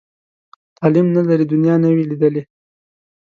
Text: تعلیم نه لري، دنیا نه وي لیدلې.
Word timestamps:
تعلیم 0.77 1.07
نه 1.15 1.21
لري، 1.29 1.45
دنیا 1.51 1.75
نه 1.83 1.89
وي 1.93 2.03
لیدلې. 2.09 2.43